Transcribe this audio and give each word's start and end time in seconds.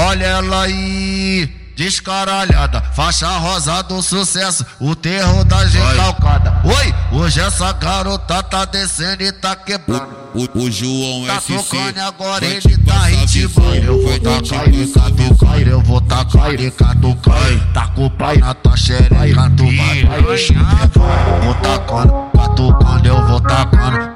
Olha 0.00 0.26
ela 0.26 0.62
aí, 0.62 1.52
descaralhada, 1.74 2.80
faixa 2.94 3.26
rosa 3.38 3.82
do 3.82 4.00
sucesso, 4.00 4.64
o 4.78 4.94
terror 4.94 5.44
da 5.44 5.66
gente 5.66 5.96
calcada. 5.96 6.60
Oi, 6.62 7.18
hoje 7.18 7.40
essa 7.40 7.72
garota 7.72 8.40
tá 8.44 8.64
descendo 8.64 9.24
e 9.24 9.32
tá 9.32 9.56
quebrando. 9.56 10.06
O, 10.34 10.44
o, 10.56 10.66
o 10.66 10.70
João 10.70 11.26
Tá 11.26 11.40
SC 11.40 11.52
tocando 11.52 11.98
agora 11.98 12.46
vai 12.46 12.56
ele 12.58 12.78
tá 12.78 13.06
ritmando. 13.06 13.74
Eu 13.74 14.00
vou 14.00 14.10
vai 14.10 14.20
tá 14.20 15.08
do 15.08 15.16
visão. 15.16 15.36
cair, 15.36 15.66
eu 15.66 15.82
vou 15.82 16.00
tá 16.00 16.24
carica 16.24 16.94
do 16.94 17.16
cair. 17.16 17.72
Tá 17.74 17.88
com 17.88 18.06
o 18.06 18.10
pai 18.10 18.36
na 18.36 18.54
tua 18.54 18.76
xereca, 18.76 19.50
tu 19.56 19.64
vai 19.64 20.04
vai 20.04 20.34
encher 20.34 20.56
Vou 21.42 21.54
tacando, 21.54 22.12
catucando, 22.36 23.08
eu 23.08 23.26
vou 23.26 23.40
tacando, 23.40 24.07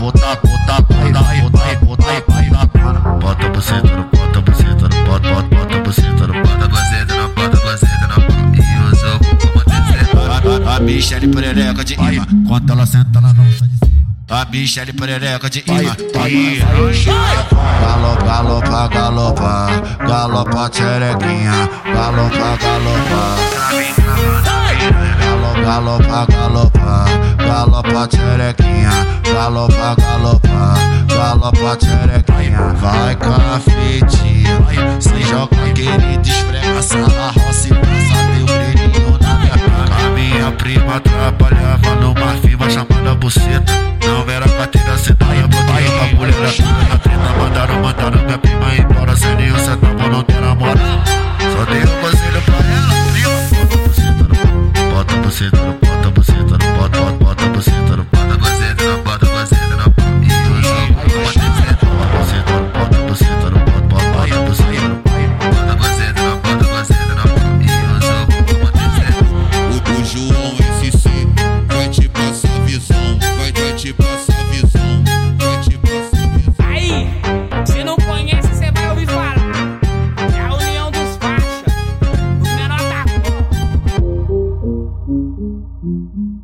vou 0.00 0.10
tacar, 0.12 0.40
vou 0.42 0.58
tacar, 0.66 1.80
vou 1.84 1.96
tacar. 1.96 2.40
Bota 3.20 3.46
a 3.46 3.50
buceta 3.50 3.96
no 3.96 4.04
bota 4.04 4.38
a 4.38 4.42
buceta 4.42 4.88
no 4.88 5.04
bota, 5.04 5.28
bota, 5.28 5.54
bota 5.54 5.76
a 5.76 5.80
buceta 5.80 6.26
no 6.26 6.32
bota 6.42 6.64
a 6.64 6.68
buceta 6.68 7.14
no 7.14 7.28
bota 7.28 7.56
a 7.56 7.60
buceta 7.60 8.06
no 8.08 8.16
bota 8.20 8.56
e 8.56 8.60
usa 8.90 9.10
como 9.40 9.60
descer. 9.64 10.66
A 10.66 10.80
Michelle 10.80 11.28
perereca 11.28 11.84
de 11.84 11.94
imã, 11.94 12.26
quando 12.48 12.72
ela 12.72 12.86
senta 12.86 13.18
ela 13.18 13.32
não 13.34 13.44
sai 13.52 13.68
de 13.68 13.76
cima. 13.76 13.90
A 14.30 14.44
Michelle 14.46 14.92
perereca 14.94 15.50
de 15.50 15.64
imã, 15.66 15.94
Galopa, 17.80 18.24
galopa, 18.24 18.88
galopa, 18.88 19.68
galopa 19.98 20.70
xerequinha, 20.72 21.68
galopa, 21.92 22.56
galopa. 22.62 23.20
Galopa, 25.20 25.60
galopa, 25.62 26.26
galopa, 26.26 26.79
galopa 27.50 28.06
xerequinha, 28.08 28.92
galopa, 29.24 29.96
galopa, 29.96 30.74
galopa 31.08 31.76
xerequinha. 31.82 32.60
Vai 32.80 33.16
cafetinha, 33.16 35.00
se 35.00 35.22
joga 35.24 35.56
querido, 35.74 36.28
esfrega 36.28 36.78
essa 36.78 36.98
roça 36.98 37.68
e 37.68 37.74
passa 37.74 38.18
teu 38.30 38.46
brilhinho 38.46 39.18
na 39.20 39.34
minha 39.40 39.58
cara. 39.58 40.06
A 40.06 40.10
minha 40.10 40.52
prima 40.52 41.00
trabalhava 41.00 41.94
numa 41.96 42.34
firma 42.40 42.70
chamada 42.70 43.14
Buceta. 43.16 43.72
Não 44.06 44.30
era 44.32 44.48
carteira 44.48 44.79
assinada, 44.79 44.79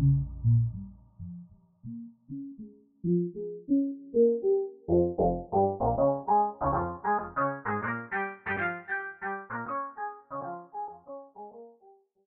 Mm-hmm. 0.00 0.81